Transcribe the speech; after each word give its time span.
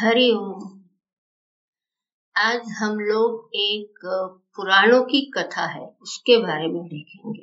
हरिओम 0.00 0.80
आज 2.36 2.68
हम 2.68 3.00
लोग 3.00 3.50
एक 3.54 3.94
पुराणों 4.56 5.04
की 5.04 5.30
कथा 5.30 5.66
है, 5.66 5.96
उसके 6.02 6.38
बारे 6.38 6.68
में 6.68 6.86
देखेंगे। 6.86 7.42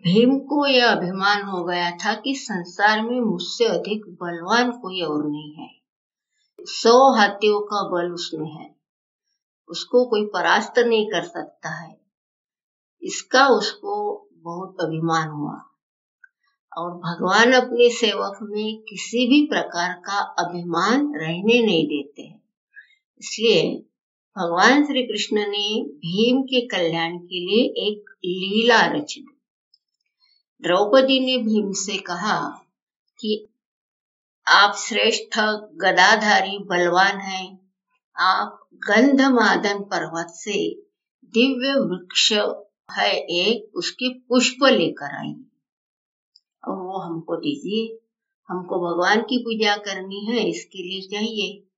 भीम 0.00 0.38
को 0.38 0.66
यह 0.66 0.92
अभिमान 0.92 1.42
हो 1.42 1.64
गया 1.64 1.90
था 1.90 2.14
कि 2.14 2.34
संसार 2.34 3.02
में 3.02 3.20
मुझसे 3.20 3.64
अधिक 3.64 4.04
बलवान 4.08 4.70
कोई 4.70 5.02
और 5.02 5.26
नहीं 5.26 5.54
है। 5.54 5.70
सौ 6.60 7.12
हाथियों 7.12 7.60
का 7.60 7.88
बल 7.88 8.12
उसमें 8.12 8.52
है। 8.52 8.76
उसको 9.68 10.04
कोई 10.04 10.26
परास्त 10.26 10.78
नहीं 10.78 11.06
कर 11.06 11.22
सकता 11.22 11.68
है। 11.68 12.00
इसका 13.02 13.48
उसको 13.48 14.28
बहुत 14.32 14.76
अभिमान 14.80 15.28
हुआ। 15.28 15.73
और 16.78 16.90
भगवान 16.90 17.52
अपने 17.52 17.90
सेवक 17.90 18.38
में 18.42 18.82
किसी 18.82 19.26
भी 19.28 19.46
प्रकार 19.46 19.92
का 19.92 20.20
अभिमान 20.20 21.14
रहने 21.14 21.62
नहीं 21.62 21.86
देते 21.86 22.22
हैं। 22.22 22.42
इसलिए 23.20 23.82
भगवान 24.38 24.86
श्री 24.86 25.02
कृष्ण 25.02 25.36
ने 25.36 25.82
भीम 25.82 26.42
के 26.42 26.66
कल्याण 26.66 27.18
के 27.18 27.40
लिए 27.40 27.88
एक 27.88 28.10
लीला 28.10 28.86
रच। 28.86 29.18
द्रौपदी 30.62 31.20
ने 31.20 31.36
भीम 31.36 31.72
से 31.72 31.96
कहा 31.96 32.66
कि 33.18 33.48
आप 34.48 34.74
श्रेष्ठ 34.76 35.38
गदाधारी 35.74 36.58
बलवान 36.58 37.18
हैं। 37.18 37.58
आप 38.16 38.68
गंधमादन 38.74 39.78
पर्वत 39.78 40.26
से 40.26 40.82
दिव्य 41.24 41.74
वृक्ष 41.80 42.32
है 42.98 43.12
एक 43.16 43.76
उसके 43.76 44.08
पुष्प 44.08 44.64
लेकर 44.64 45.18
आई 45.18 45.34
और 46.68 46.76
वो 46.76 46.98
हमको 46.98 47.36
दीजिए। 47.36 47.98
हमको 48.48 48.78
भगवान 48.78 49.20
की 49.22 49.38
पूजा 49.38 49.76
करनी 49.76 50.24
है, 50.24 50.48
इसके 50.48 50.82
लिए 50.82 51.00
चाहिए। 51.00 51.68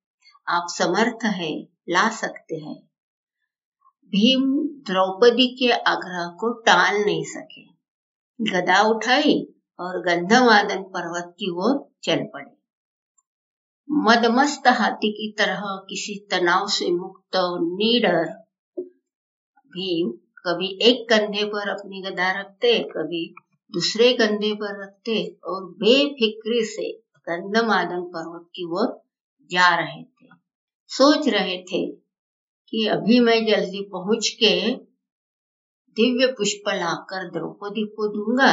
आप 0.49 0.67
समर्थ 0.69 1.25
है, 1.25 1.63
ला 1.89 2.09
सकते 2.09 2.57
हैं। 2.57 2.87
भीम 4.09 4.69
द्रौपदी 4.69 5.47
के 5.57 5.73
आग्रह 5.73 6.37
को 6.41 6.53
टाल 6.53 7.05
नहीं 7.05 7.25
सके। 7.25 7.63
गदा 8.41 8.83
उठाई 8.83 9.55
और 9.81 10.01
गंधमादन 10.01 10.83
पर्वत 10.83 11.35
की 11.39 11.51
ओर 11.51 11.93
चल 12.03 12.25
पड़े। 12.25 12.57
मदमस्त 13.91 14.63
हाथी 14.67 15.13
की 15.13 15.33
तरह 15.39 15.63
किसी 15.65 16.29
तनाव 16.31 16.69
से 16.69 16.91
मुक्त 16.91 17.37
नीडर 17.63 18.47
भीम 19.67 20.11
कभी 20.13 20.79
एक 20.83 21.07
कंधे 21.11 21.45
पर 21.45 21.69
अपनी 21.69 22.03
गदा 22.03 22.41
रखते, 22.41 22.79
कभी 22.79 23.35
दूसरे 23.75 24.13
कंधे 24.13 24.53
पर 24.55 24.83
रखते 24.83 25.23
और 25.45 25.65
बेफिक्री 25.75 26.65
से 26.65 26.91
गंधमादन 27.27 28.03
पर्वत 28.15 28.47
की 28.55 28.65
ओर 28.73 28.87
जा 29.51 29.75
रहे 29.77 30.03
थे। 30.03 30.29
सोच 30.91 31.29
रहे 31.29 31.57
थे 31.63 31.87
कि 32.73 32.87
अभी 32.87 33.19
मैं 33.21 33.45
जल्दी 33.47 33.83
पहुँच 33.93 34.29
के 34.43 34.55
दिव्य 35.97 36.27
पुष्प 36.33 36.69
लाकर 36.69 37.29
द्रौपदी 37.31 37.85
को 37.87 38.09
दूँगा 38.09 38.53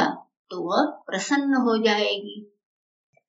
तो 0.50 0.60
वह 0.62 0.90
प्रसन्न 1.06 1.54
हो 1.56 1.76
जाएगी। 1.78 2.40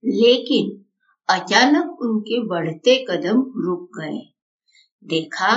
लेकिन 0.04 0.86
अचानक 1.30 2.02
उनके 2.02 2.42
बढ़ते 2.48 2.96
कदम 3.10 3.42
रुक 3.58 4.00
गए। 4.00 4.20
देखा, 5.06 5.54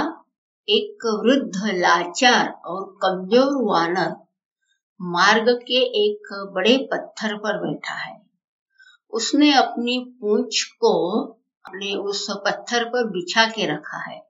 एक 0.69 1.07
वृद्ध 1.25 1.77
लाचार 1.77 2.48
और 2.67 2.85
कमज़ोर 3.03 3.63
वानर 3.65 4.11
मार्ग 5.01 5.49
के 5.49 5.81
एक 6.05 6.29
बड़े 6.55 6.77
पत्थर 6.93 7.35
पर 7.37 7.59
बैठा 7.59 7.95
है। 7.95 8.23
उसने 9.13 9.53
अपनी 9.53 9.99
पूंछ 10.21 10.63
को 10.81 11.21
अपने 11.65 11.95
उस 11.95 12.27
पत्थर 12.31 12.85
पर 12.85 13.05
बिछा 13.05 13.47
के 13.47 13.67
रखा 13.67 13.99
है, 14.11 14.21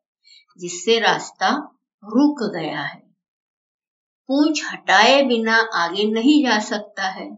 जिससे 0.59 0.99
रास्ता 0.99 1.51
रुक 2.05 2.43
गया 2.55 2.81
है। 2.81 3.01
पूंछ 4.29 4.63
हटाए 4.73 5.23
बिना 5.23 5.57
आगे 5.75 6.05
नहीं 6.05 6.45
जा 6.45 6.59
सकता 6.59 7.09
है, 7.09 7.31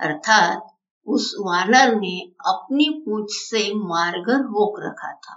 अर्थात 0.00 0.66
उस 1.06 1.34
वानर 1.40 1.94
ने 1.94 2.20
अपनी 2.46 2.88
पूंछ 3.06 3.26
से 3.30 3.74
मार्ग 3.74 4.30
रोक 4.30 4.80
रखा 4.80 5.12
था, 5.12 5.36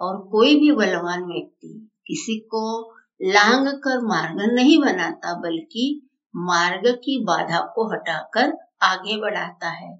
और 0.00 0.28
कोई 0.28 0.60
भी 0.60 0.72
बलवान 0.72 1.24
व्यक्ति 1.24 1.90
किसी 2.06 2.38
को 2.38 2.94
लांग 3.22 3.68
कर 3.68 4.00
मार्ग 4.00 4.52
नहीं 4.52 4.78
बनाता, 4.78 5.34
बल्कि 5.40 6.10
मार्ग 6.36 6.86
की 6.86 7.24
बाधा 7.24 7.60
को 7.60 7.92
हटाकर 7.92 8.52
आगे 8.82 9.16
बढ़ाता 9.16 9.68
है। 9.68 9.96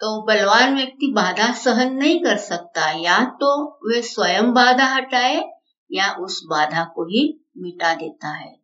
तो 0.00 0.26
बलवान 0.26 0.74
व्यक्ति 0.76 1.12
बाधा 1.12 1.52
सहन 1.52 1.94
नहीं 1.94 2.20
कर 2.20 2.36
सकता, 2.36 2.90
या 2.90 3.24
तो 3.24 3.78
वे 3.88 4.02
स्वयं 4.02 4.52
बाधा 4.52 4.84
हटाए, 4.84 5.50
या 5.92 6.12
उस 6.12 6.42
बाधा 6.50 6.84
को 6.84 7.04
ही 7.04 7.44
मिटा 7.58 7.94
देता 7.94 8.28
है। 8.28 8.60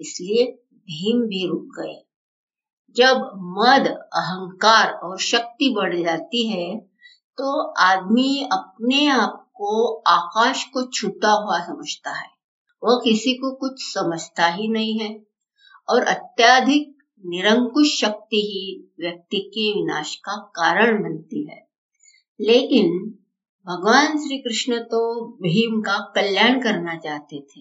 इसलिए 0.00 0.44
भीम 0.76 1.22
भी 1.22 1.48
रुक 1.48 1.68
गए। 1.80 2.04
जब 2.96 3.16
मद, 3.36 3.86
अहंकार 4.14 4.90
और 4.90 5.18
शक्ति 5.18 5.74
बढ़ 5.76 5.96
जाती 5.96 6.48
है 6.48 6.78
तो 7.38 7.70
आदमी 7.70 8.48
अपने 8.52 9.06
आप 9.06 9.50
को 9.54 10.02
आकाश 10.06 10.64
को 10.64 10.82
छूता 10.82 11.30
हुआ 11.30 11.58
समझता 11.58 12.10
है। 12.10 12.28
वह 12.84 13.00
किसी 13.04 13.34
को 13.34 13.54
कुछ 13.54 13.94
समझता 13.94 14.46
ही 14.46 14.68
नहीं 14.68 14.98
है। 14.98 15.27
और 15.88 16.02
अत्याधिक 16.02 16.98
निरंकुश 17.26 18.00
शक्ति 18.00 18.36
ही 18.36 18.92
व्यक्ति 19.00 19.38
के 19.38 19.74
विनाश 19.74 20.14
का 20.14 20.36
कारण 20.36 21.02
बनती 21.02 21.50
है। 21.50 21.68
लेकिन 22.40 23.18
भगवान 23.66 24.06
श्री 24.06 24.38
कृष्ण 24.38 24.78
तो 24.78 25.26
भीम 25.32 25.80
का 25.80 26.12
कल्याण 26.14 26.62
करना 26.62 26.96
चाहते 26.96 27.36
थे। 27.40 27.60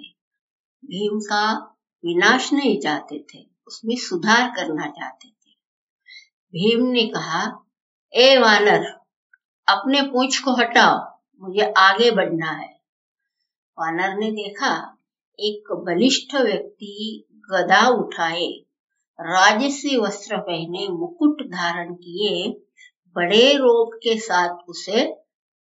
भीम 0.85 1.19
का 1.19 1.75
विनाश 2.05 2.53
नहीं 2.53 2.79
चाहते 2.79 3.25
थे, 3.33 3.47
उसमें 3.67 3.95
सुधार 3.95 4.49
करना 4.49 4.87
चाहते 4.87 5.27
थे। 5.27 5.51
भीम 6.51 6.87
ने 6.87 7.03
कहा, 7.03 7.65
ए 8.13 8.37
वानर, 8.37 8.85
अपने 9.67 10.01
पूछ 10.01 10.39
को 10.39 10.53
हटाओ, 10.53 11.21
मुझे 11.41 11.73
आगे 11.77 12.11
बढ़ना 12.11 12.51
है। 12.51 12.81
वानर 13.79 14.17
ने 14.17 14.31
देखा, 14.31 14.97
एक 15.39 15.63
बलिष्ठ 15.71 16.35
व्यक्ति 16.35 17.26
गदा 17.51 17.87
उठाए। 17.87 18.47
राजसी 19.21 19.97
वस्त्र 19.97 20.37
पहने 20.37 20.87
मुकुट 20.87 21.41
धारण 21.41 21.93
किए, 21.93 22.49
बड़े 23.15 23.53
रोग 23.53 23.95
के 23.95 24.19
साथ 24.19 24.57
उसे 24.69 25.05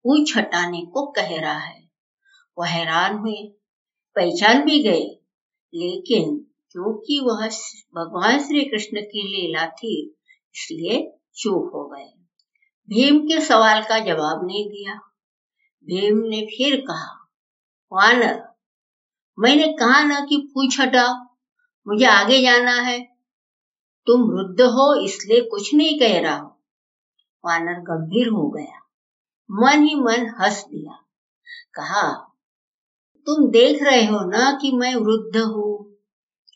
पूछ 0.05 0.37
हटाने 0.37 0.87
को 0.87 1.07
कह 1.07 1.41
रहा 1.41 1.59
है। 1.59 1.91
वह 2.59 2.67
हैरान 2.67 3.19
हुए। 3.19 3.53
पहचान 4.15 4.65
भी 4.65 4.83
गए 4.83 5.21
लेकिन 5.75 6.47
क्योंकि 6.71 7.21
वह 7.21 7.49
भगवान 8.01 8.39
श्री 8.39 8.65
कृष्ण 8.65 9.01
की 9.01 9.23
लीला 9.23 9.67
थी, 9.67 10.17
इसलिए 10.55 11.13
चुप 11.37 11.71
हो 11.75 11.89
गए। 11.89 12.13
भीम 12.91 13.19
के 13.21 13.41
सवाल 13.41 13.83
का 13.83 13.99
जवाब 13.99 14.47
नहीं 14.47 14.69
दिया। 14.69 14.95
भीम 15.85 16.19
ने 16.19 16.47
फिर 16.47 16.81
कहा, 16.81 17.31
वानर, 17.93 18.49
मैंने 19.39 19.69
कहा 19.69 20.05
ना 20.05 20.21
कि 20.21 20.51
पूछ 20.55 20.81
हटाओ। 20.81 21.24
मुझे 21.89 22.05
आगे 22.05 22.43
जाना 22.43 22.73
है। 22.73 23.01
तुम 24.07 24.23
वृद्ध 24.23 24.61
हो, 24.61 25.05
इसलिए 25.05 25.41
कुछ 25.41 25.75
नहीं 25.75 25.99
कह 25.99 26.21
रहा 26.21 26.37
हो। 26.37 26.61
वानर 27.45 27.81
गंभीर 27.81 28.29
हो 28.29 28.51
गया। 28.51 28.81
मन 29.51 29.83
ही 29.83 29.95
मन 29.95 30.35
हंस 30.41 30.65
दिया। 30.65 30.93
कहा, 31.75 32.13
तुम 33.27 33.51
देख 33.51 33.83
रहे 33.83 34.05
हो 34.07 34.25
ना 34.25 34.59
कि 34.63 34.73
मैं 34.73 34.95
वृद्ध 34.95 35.37
हूँ, 35.37 35.97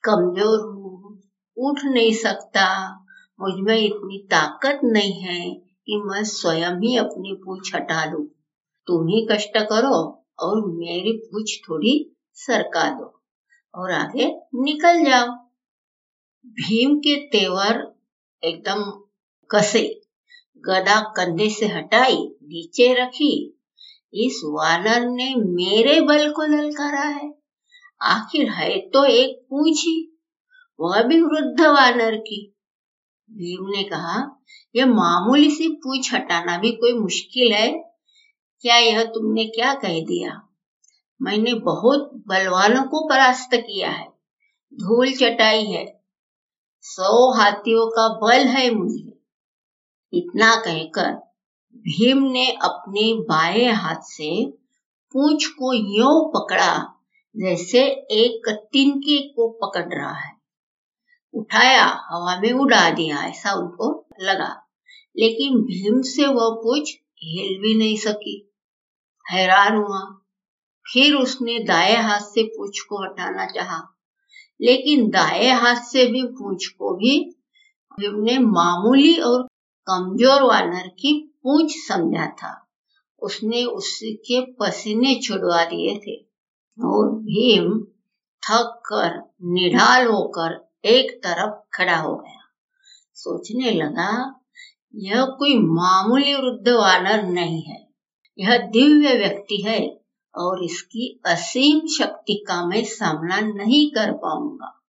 कमज़ोर 0.05 0.61
हूँ, 0.61 1.23
उठ 1.57 1.81
नहीं 1.85 2.13
सकता, 2.13 2.95
मुझमें 3.41 3.79
इतनी 3.79 4.29
ताकत 4.31 4.81
नहीं 4.85 5.13
है 5.13 5.55
कि 5.55 5.97
मैं 5.97 6.25
स्वयं 6.25 6.75
ही 6.75 6.97
अपनी 6.97 7.33
पूछ 7.45 7.75
हटा 7.75 8.05
लू 8.05 8.31
तुम 8.87 9.07
ही 9.07 9.29
कष्ट 9.33 9.59
करो 9.59 10.27
और 10.39 10.67
मेरी 10.67 11.13
पूछ 11.13 11.61
थोड़ी 11.69 12.17
सरका 12.35 12.91
दो। 12.91 13.18
और 13.75 13.93
आगे 13.93 14.27
निकल 14.55 15.05
जाओ। 15.05 15.27
भीम 16.47 16.99
के 16.99 17.17
तेवर 17.17 17.95
एकदम 18.45 18.83
कसे, 19.51 20.01
गदा 20.57 21.01
कंधे 21.01 21.51
से 21.51 21.67
हटाई, 21.67 22.17
नीचे 22.43 22.95
रखी। 22.95 23.61
इस 24.15 24.41
वानर 24.45 25.01
ने 25.01 25.35
मेरे 25.37 26.01
बल 26.01 26.31
को 26.31 26.43
ललकारा 26.43 27.01
है। 27.01 27.35
आखिर 28.03 28.51
है 28.51 28.79
तो 28.79 29.05
एक 29.05 29.47
पूछी, 29.51 30.21
वह 30.81 31.03
भी 31.03 31.21
वृद्ध 31.21 31.61
वानर 31.61 32.17
की। 32.17 32.55
भीम 33.31 33.69
ने 33.69 33.83
कहा, 33.85 34.45
यह 34.77 34.87
मामूली 34.87 35.51
सी 35.51 35.69
पूछ 35.69 36.15
हटाना 36.15 36.59
भी 36.59 36.73
कोई 36.73 36.93
मुश्किल 36.93 37.53
है? 37.53 37.73
क्या 38.61 38.77
यह 38.77 39.05
तुमने 39.05 39.45
क्या 39.45 39.75
कह 39.75 40.01
दिया? 40.01 40.48
मैंने 41.23 41.55
बहुत 41.55 42.11
बलवानों 42.27 42.83
को 42.83 43.09
परास्त 43.09 43.51
किया 43.55 43.91
है। 43.91 44.09
धूल 44.75 45.13
चटाई 45.13 45.65
है। 45.65 46.01
सौ 46.81 47.33
हाथियों 47.33 47.87
का 47.87 48.09
बल 48.09 48.47
है 48.47 48.71
मुझे। 48.71 49.19
इतना 50.13 50.57
कहकर 50.57 51.13
भीम 51.77 52.23
ने 52.23 52.51
अपने 52.51 53.15
बाएँ 53.15 53.65
हाथ 53.65 54.01
से 54.03 54.51
पूंछ 55.13 55.47
को 55.47 55.73
यो 55.73 56.29
पकड़ा, 56.29 57.03
जैसे 57.37 57.85
एक 57.91 58.69
तिनके 58.73 59.29
को 59.29 59.49
पकड़ 59.49 59.95
रहा 59.95 60.15
है। 60.15 60.33
उठाया, 61.35 61.85
हवा 61.85 62.41
में 62.41 62.53
उड़ा 62.53 62.91
दिया, 62.91 63.23
ऐसा 63.23 63.53
उनको 63.53 64.07
लगा। 64.21 64.69
लेकिन 65.17 65.59
भीम 65.59 66.03
से 66.03 66.27
वह 66.27 66.51
पूछ 66.51 66.95
हिल 67.25 67.63
भी 67.63 67.79
नहीं 67.79 67.97
सकी। 67.97 68.55
हैरान 69.31 69.77
हुआ। 69.77 70.18
फिर 70.89 71.15
उसने 71.15 71.59
दाएँ 71.59 71.97
हाथ 71.97 72.21
से 72.21 72.43
पूछ 72.43 72.81
को 72.81 73.03
हटाना 73.05 73.47
चाहा, 73.47 73.81
लेकिन 74.61 75.09
दाएँ 75.11 75.51
हाथ 75.51 75.83
से 75.83 76.07
भी 76.07 76.23
पूछ 76.23 76.67
को 76.67 76.95
भी 76.95 77.19
भीम 78.01 78.23
ने 78.23 78.39
मामूली 78.39 79.17
और 79.21 79.43
कमज़ोर 79.87 80.43
वानर 80.43 80.89
की 80.89 81.13
पूछ 81.43 81.73
समझा 81.89 82.27
था। 82.27 82.55
उसने 83.23 83.65
उसके 83.65 84.41
पसीने 84.53 85.15
छुड़वा 85.21 85.65
दिए 85.65 85.95
थे 85.99 86.17
और 86.79 87.11
भीम 87.11 87.81
थक 88.43 88.83
कर 88.87 89.19
निढाल 89.45 90.07
होकर 90.07 90.73
एक 90.85 91.11
तरफ़ 91.25 91.55
खड़ा 91.75 91.97
हो 91.97 92.15
गया। 92.17 92.41
सोचने 93.15 93.71
लगा 93.71 94.11
यह 94.95 95.25
कोई 95.25 95.59
मामूली 95.59 96.35
वृद्ध 96.35 96.69
वानर 96.69 97.23
नहीं 97.23 97.63
है। 97.63 97.89
यह 98.39 98.57
दिव्य 98.59 99.15
व्यक्ति 99.19 99.63
है। 99.67 99.81
और 100.39 100.65
इसकी 100.65 101.21
असीम 101.27 101.87
शक्ति 101.87 102.45
का 102.49 102.67
मैं 102.67 102.85
सामना 102.85 103.41
नहीं 103.41 103.91
कर 103.91 104.13
पाऊँगा। 104.13 104.81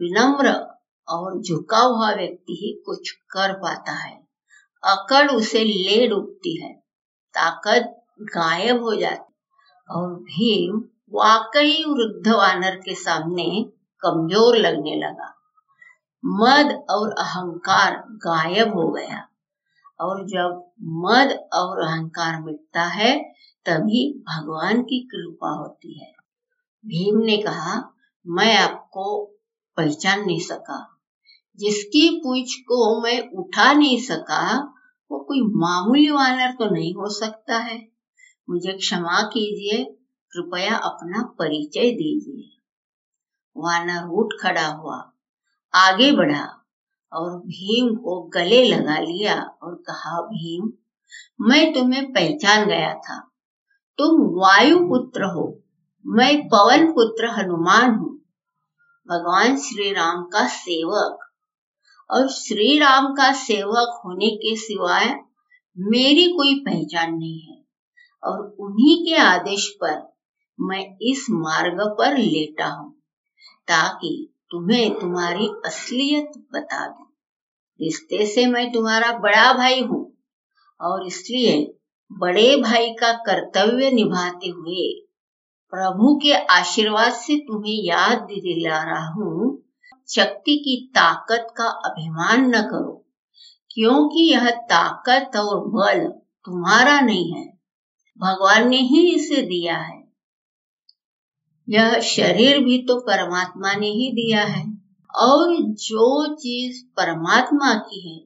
विनम्र 0.00 0.76
और 1.08 1.40
झुका 1.42 1.78
हुआ 1.78 2.10
व्यक्ति 2.14 2.52
ही 2.52 2.82
कुछ 2.86 3.10
कर 3.10 3.52
पाता 3.52 3.92
है। 3.92 4.20
अकड़ 4.84 5.30
उसे 5.30 5.64
ले 5.64 6.06
डूबती 6.06 6.62
है। 6.62 6.72
ताकत 7.34 8.04
गायब 8.20 8.82
हो 8.82 8.94
जाती 8.94 9.34
और 9.90 10.14
भीम 10.14 10.78
वाकई 11.12 11.84
वृद्ध 11.88 12.28
वानर 12.28 12.76
के 12.76 12.94
सामने 12.94 13.66
कमज़ोर 14.00 14.56
लगने 14.56 14.94
लगा। 14.96 15.34
मद 16.24 16.86
और 16.90 17.12
अहंकार 17.12 18.04
गायब 18.08 18.74
हो 18.74 18.88
गया। 18.88 19.26
और 20.00 20.24
जब 20.26 20.70
मद 20.82 21.48
और 21.52 21.80
अहंकार 21.80 22.42
मिटता 22.42 22.82
है 22.82 23.32
तभी 23.64 24.24
भगवान 24.28 24.82
की 24.82 25.00
कृपा 25.00 25.50
होती 25.50 25.98
है। 25.98 26.12
भीम 26.86 27.18
ने 27.18 27.36
कहा, 27.36 27.94
मैं 28.26 28.56
आपको 28.56 29.24
पहचान 29.76 30.20
नहीं 30.26 30.40
सका। 30.40 31.00
जिसकी 31.58 32.16
पूछ 32.16 32.54
को 32.54 33.00
मैं 33.00 33.30
उठा 33.30 33.72
नहीं 33.72 34.00
सका, 34.00 34.74
वो 35.10 35.18
कोई 35.18 35.40
मामूली 35.40 36.10
वानर 36.10 36.52
तो 36.52 36.74
नहीं 36.74 36.94
हो 36.94 37.08
सकता 37.08 37.58
है। 37.58 37.88
मुझे 38.50 38.72
क्षमा 38.72 39.22
कीजिए, 39.22 39.84
कृपया 40.30 40.76
अपना 40.76 41.22
परिचय 41.22 41.90
दीजिए। 41.90 42.60
वानर 43.56 44.08
उठ 44.08 44.28
खड़ा 44.40 44.66
हुआ, 44.66 45.12
आगे 45.74 46.12
बढ़ा 46.12 46.66
और 47.12 47.38
भीम 47.38 47.96
को 47.96 48.22
गले 48.22 48.64
लगा 48.64 48.98
लिया 48.98 49.42
और 49.42 49.74
कहा, 49.74 50.20
भीम, 50.20 50.72
मैं 51.40 51.74
तुम्हें 51.74 52.12
पहचान 52.12 52.66
गया 52.66 52.94
था। 52.94 53.29
तुम 53.98 54.20
वायु 54.40 54.78
पुत्र 54.78 55.24
हो। 55.24 55.62
मैं 56.06 56.48
पवन 56.48 56.92
पुत्र 56.92 57.26
हनुमान 57.26 57.94
हूँ। 57.94 58.16
भगवान 59.08 59.56
श्री 59.56 59.92
राम 59.92 60.22
का 60.22 60.46
सेवक। 60.46 61.18
और 62.10 62.28
श्री 62.28 62.78
राम 62.78 63.06
का 63.06 63.32
सेवक 63.32 64.02
होने 64.04 64.30
के 64.36 64.56
सिवाय 64.56 65.06
मेरी 65.78 66.26
कोई 66.26 66.54
पहचान 66.54 67.14
नहीं 67.14 67.40
है। 67.40 67.64
और 68.24 68.56
उन्हीं 68.60 69.04
के 69.04 69.16
आदेश 69.16 69.68
पर 69.68 70.16
मैं 70.60 70.96
इस 71.02 71.26
मार्ग 71.30 71.80
पर 71.98 72.16
लेटा 72.18 72.66
हूँ, 72.66 72.92
ताकि 73.68 74.32
तुम्हें 74.50 75.00
तुम्हारी 75.00 75.48
असलियत 75.66 76.32
बता 76.52 76.86
दूँ। 76.86 77.06
रिश्ते 77.80 78.26
से 78.26 78.46
मैं 78.46 78.72
तुम्हारा 78.72 79.12
बड़ा 79.18 79.52
भाई 79.52 79.82
हूँ, 79.82 80.18
और 80.80 81.06
इसलिए 81.06 81.79
बड़े 82.10 82.56
भाई 82.56 82.90
का 82.90 83.12
कर्तव्य 83.12 83.90
निभाते 83.90 84.48
हुए 84.48 85.06
प्रभु 85.72 86.14
के 86.16 86.32
आशीर्वाद 86.32 87.12
से 87.12 87.36
तुम्हें 87.38 87.84
याद 87.84 88.18
दिला 88.18 88.82
रहा 88.82 89.06
हूँ। 89.08 89.62
शक्ति 90.08 90.56
की 90.56 90.90
ताकत 90.94 91.46
का 91.56 91.64
अभिमान 91.64 92.46
न 92.46 92.62
करो, 92.62 93.06
क्योंकि 93.70 94.22
यह 94.32 94.50
ताकत 94.50 95.36
और 95.36 95.60
बल 95.68 96.04
तुम्हारा 96.44 97.00
नहीं 97.00 97.32
है। 97.32 97.46
भगवान 98.20 98.68
ने 98.68 98.76
ही 98.76 99.14
इसे 99.14 99.42
दिया 99.42 99.76
है। 99.76 100.02
यह 101.68 102.00
शरीर 102.00 102.58
भी 102.58 102.78
तो 102.78 103.00
परमात्मा 103.00 103.72
ने 103.74 103.88
ही 103.88 104.10
दिया 104.12 104.42
है, 104.42 104.64
और 105.14 105.56
जो 105.60 106.34
चीज़ 106.34 106.84
परमात्मा 106.96 107.74
की 107.74 108.08
है 108.08 108.18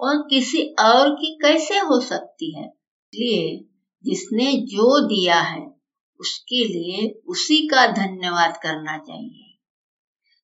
वह 0.00 0.14
किसी 0.30 0.62
और 0.80 1.14
की 1.14 1.38
कैसे 1.42 1.78
हो 1.78 2.00
सकती 2.00 2.58
है? 2.58 2.77
इसलिए 3.14 3.64
जिसने 4.04 4.52
जो 4.52 5.06
दिया 5.06 5.40
है, 5.40 5.74
उसके 6.20 6.64
लिए 6.64 7.20
उसी 7.26 7.66
का 7.66 7.86
धन्यवाद 7.86 8.56
करना 8.62 8.98
चाहिए। 8.98 9.58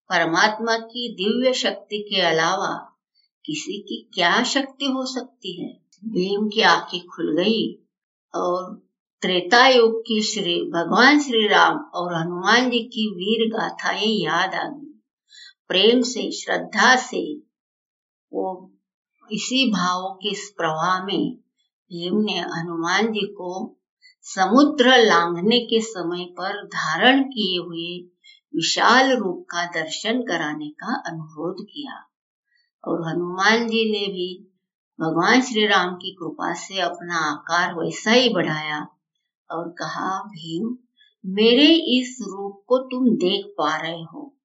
परमात्मा 0.08 0.78
की 0.78 1.14
दिव्य 1.14 1.52
शक्ति 1.52 1.98
के 1.98 2.20
अलावा 2.20 3.00
किसी 3.44 3.78
की 3.78 4.10
क्या 4.14 4.42
शक्ति 4.42 4.84
हो 4.84 5.06
सकती 5.06 5.62
है? 5.62 5.80
भीम 6.04 6.48
की 6.48 6.60
आँखें 6.60 7.06
खुल 7.06 7.36
गई 7.36 7.86
और 8.34 8.88
त्रेता 9.20 9.68
युग 9.68 10.00
की 10.00 10.22
श्री, 10.22 10.62
भगवान 10.62 11.20
श्री 11.20 11.48
राम 11.48 11.76
और 11.78 12.14
हनुमान 12.14 12.70
जी 12.70 12.78
की 12.78 13.10
वीर 13.10 13.58
गाथाएँ 13.58 14.24
याद 14.24 14.54
आ 14.54 14.68
गई। 14.68 15.00
प्रेम 15.68 16.02
से, 16.02 16.32
श्रद्धा 16.32 16.96
से 16.96 17.34
वो 18.32 18.72
इसी 19.32 19.70
भाव 19.70 20.14
के 20.14 20.34
प्रवाह 20.34 21.04
में 21.04 21.43
भीम 21.90 22.20
ने 22.20 22.38
हनुमान 22.40 23.12
जी 23.12 23.26
को 23.26 23.80
समुद्र 24.26 24.96
लांघने 24.96 25.58
के 25.60 25.80
समय 25.80 26.24
पर 26.24 26.64
धारण 26.66 27.22
किए 27.22 27.58
हुए 27.58 28.08
विशाल 28.54 29.16
रूप 29.16 29.46
का 29.50 29.64
दर्शन 29.66 30.20
कराने 30.22 30.68
का 30.68 30.94
अनुरोध 31.06 31.64
किया। 31.64 31.94
और 32.84 33.08
हनुमान 33.08 33.66
जी 33.66 33.84
ने 33.92 34.06
भी 34.06 34.28
भगवान 34.98 35.40
श्री 35.40 35.66
राम 35.66 35.94
की 35.94 36.14
कृपा 36.14 36.52
से 36.54 36.80
अपना 36.80 37.18
आकार 37.32 37.74
वैसा 37.74 38.10
ही 38.10 38.28
बढ़ाया 38.28 38.80
और 39.50 39.68
कहा, 39.68 40.22
भीम, 40.22 40.76
मेरे 41.26 41.72
इस 41.98 42.16
रूप 42.22 42.62
को 42.66 42.78
तुम 42.78 43.08
देख 43.16 43.46
पा 43.58 43.76
रहे 43.76 44.02
हो, 44.02 44.36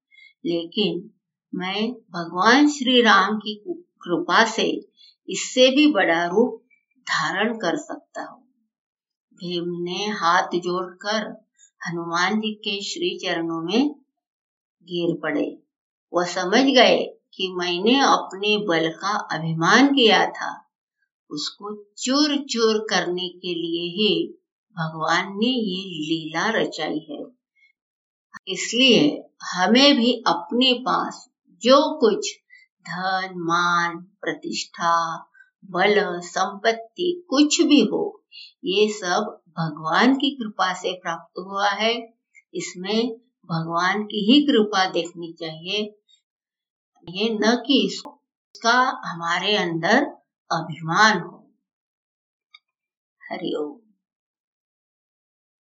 लेकिन 0.46 1.10
मैं 1.56 1.92
भगवान 1.92 2.68
श्री 2.68 3.02
राम 3.02 3.38
की 3.38 3.56
कृपा 4.02 4.44
से 4.46 4.70
इससे 5.30 5.70
भी 5.70 5.92
बड़ा 5.94 6.26
रूप 6.26 6.66
धारण 7.10 7.58
कर 7.58 7.76
सकता 7.76 8.24
हूँ। 8.24 8.48
भीम 9.34 9.66
ने 9.68 10.06
हाथ 10.06 10.48
जोड़कर 10.56 11.46
हनुमान 11.88 12.40
जी 12.40 12.54
के 12.54 12.82
श्री 12.82 13.20
चरणों 13.20 13.62
में 13.62 13.96
गिर 14.84 15.20
पड़े। 15.24 15.64
वह 16.14 16.26
समझ 16.26 16.64
गए 16.64 17.20
कि 17.34 17.54
मैंने 17.56 18.00
अपने 18.00 18.58
बल 18.58 18.90
का 18.90 19.10
अभिमान 19.10 19.88
किया 19.88 20.26
था। 20.26 20.70
उसको 21.30 21.84
चूर 21.98 22.46
चूर 22.46 22.88
करने 22.90 23.30
के 23.30 23.54
लिए 23.54 23.90
ही 23.90 24.38
भगवान 24.78 25.28
ने 25.28 25.48
ये 25.48 25.84
लीला 25.86 26.50
रचाई 26.50 27.08
है। 27.12 27.26
इसलिए 28.48 29.30
हमें 29.54 29.98
भी 29.98 30.24
अपने 30.28 30.74
पास 30.74 31.30
जो 31.64 32.00
कुछ 32.00 32.32
धन, 32.82 33.34
मान, 33.36 33.98
प्रतिष्ठा 34.22 35.29
बल, 35.66 36.20
संपत्ति, 36.20 37.26
कुछ 37.30 37.62
भी 37.62 37.82
हो, 37.82 38.24
ये 38.66 38.94
सब 38.94 39.42
भगवान 39.50 40.16
की 40.16 40.36
कृपा 40.36 40.74
से 40.74 40.94
प्राप्त 40.94 41.40
हुआ 41.40 41.70
है। 41.70 42.14
इसमें 42.54 43.16
भगवान 43.46 44.04
की 44.04 44.32
ही 44.32 44.42
कृपा 44.42 44.90
देखनी 44.90 45.34
चाहिए। 45.34 46.00
ये 47.10 47.30
न 47.30 47.64
कि 47.68 47.86
इसका 47.86 49.02
हमारे 49.06 49.56
अंदर 49.56 50.04
अभिमान 50.52 51.20
हो। 51.20 51.54
हरिओम 53.32 53.79